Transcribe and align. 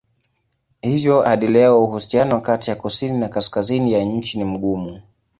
Hivyo 0.81 1.21
hadi 1.21 1.47
leo 1.47 1.83
uhusiano 1.83 2.41
kati 2.41 2.69
ya 2.69 2.75
kusini 2.75 3.17
na 3.19 3.29
kaskazini 3.29 3.93
ya 3.93 4.03
nchi 4.03 4.37
ni 4.37 4.43
mgumu. 4.43 5.01